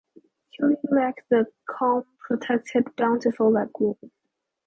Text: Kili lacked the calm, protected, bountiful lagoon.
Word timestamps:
Kili 0.53 0.77
lacked 0.89 1.29
the 1.29 1.45
calm, 1.67 2.03
protected, 2.17 2.95
bountiful 2.95 3.51
lagoon. 3.51 3.97